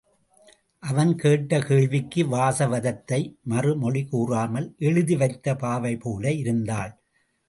[0.83, 3.19] அவன் கேட்ட கேள்விக்கு வாசவதத்தை
[3.43, 6.91] மறுமொழி கூறாமல் எழுதிவைத்த பாவைபோல இருந்தாள்.